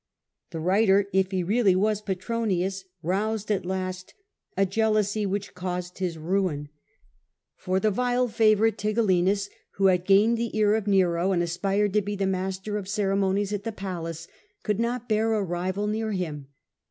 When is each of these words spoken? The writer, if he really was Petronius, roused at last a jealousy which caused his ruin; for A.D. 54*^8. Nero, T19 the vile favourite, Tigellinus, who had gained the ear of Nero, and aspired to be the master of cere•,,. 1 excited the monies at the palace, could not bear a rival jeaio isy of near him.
The 0.49 0.59
writer, 0.59 1.07
if 1.13 1.29
he 1.29 1.43
really 1.43 1.75
was 1.75 2.01
Petronius, 2.01 2.85
roused 3.03 3.51
at 3.51 3.67
last 3.67 4.15
a 4.57 4.65
jealousy 4.65 5.27
which 5.27 5.53
caused 5.53 5.99
his 5.99 6.17
ruin; 6.17 6.69
for 7.55 7.77
A.D. 7.77 7.81
54*^8. 7.81 7.81
Nero, 7.81 7.81
T19 7.81 7.81
the 7.83 7.91
vile 7.95 8.27
favourite, 8.27 8.77
Tigellinus, 8.79 9.49
who 9.73 9.85
had 9.85 10.05
gained 10.05 10.39
the 10.39 10.57
ear 10.57 10.73
of 10.73 10.87
Nero, 10.87 11.31
and 11.33 11.43
aspired 11.43 11.93
to 11.93 12.01
be 12.01 12.15
the 12.15 12.25
master 12.25 12.77
of 12.77 12.87
cere•,,. 12.87 13.09
1 13.11 13.13
excited 13.13 13.15
the 13.15 13.21
monies 13.21 13.53
at 13.53 13.63
the 13.63 13.71
palace, 13.71 14.27
could 14.63 14.79
not 14.79 15.07
bear 15.07 15.33
a 15.35 15.43
rival 15.43 15.85
jeaio 15.85 15.89
isy 15.89 15.91
of 15.91 15.91
near 15.91 16.11
him. 16.13 16.47